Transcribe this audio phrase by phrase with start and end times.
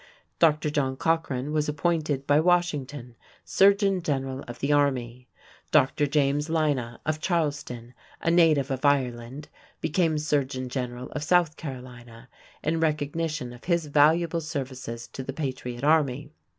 [0.39, 0.71] Dr.
[0.71, 3.15] John Cochran was appointed by Washington
[3.45, 5.27] surgeon general of the army.
[5.69, 6.07] Dr.
[6.07, 9.47] James Lynah of Charleston, a native of Ireland,
[9.79, 12.29] became surgeon general of South Carolina
[12.63, 16.31] in recognition of his valuable services to the patriot army.